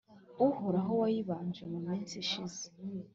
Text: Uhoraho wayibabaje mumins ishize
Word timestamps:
Uhoraho 0.47 0.91
wayibabaje 1.01 1.63
mumins 1.71 2.11
ishize 2.23 2.63